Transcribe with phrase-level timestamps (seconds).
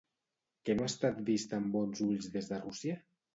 [0.69, 2.99] Què no ha estat vist amb bons ulls des de Rússia?